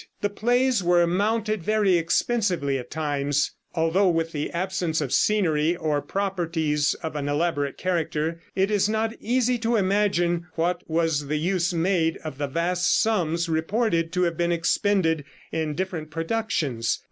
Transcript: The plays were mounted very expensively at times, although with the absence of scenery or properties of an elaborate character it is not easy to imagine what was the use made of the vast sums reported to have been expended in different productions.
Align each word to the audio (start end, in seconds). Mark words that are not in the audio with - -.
The 0.21 0.31
plays 0.31 0.83
were 0.83 1.05
mounted 1.05 1.61
very 1.61 1.95
expensively 1.95 2.79
at 2.79 2.89
times, 2.89 3.51
although 3.75 4.09
with 4.09 4.31
the 4.31 4.49
absence 4.49 4.99
of 4.99 5.13
scenery 5.13 5.75
or 5.75 6.01
properties 6.01 6.95
of 7.03 7.15
an 7.15 7.29
elaborate 7.29 7.77
character 7.77 8.41
it 8.55 8.71
is 8.71 8.89
not 8.89 9.13
easy 9.21 9.59
to 9.59 9.75
imagine 9.75 10.47
what 10.55 10.81
was 10.89 11.27
the 11.27 11.37
use 11.37 11.71
made 11.71 12.17
of 12.23 12.39
the 12.39 12.47
vast 12.47 12.99
sums 12.99 13.47
reported 13.47 14.11
to 14.13 14.23
have 14.23 14.37
been 14.37 14.51
expended 14.51 15.23
in 15.51 15.75
different 15.75 16.09
productions. 16.09 16.99